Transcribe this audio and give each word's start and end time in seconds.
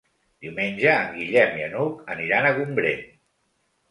Diumenge 0.45 0.93
en 1.01 1.11
Guillem 1.17 1.59
i 1.59 1.67
n'Hug 1.75 2.01
aniran 2.15 2.47
a 2.47 2.53
Gombrèn. 2.61 3.05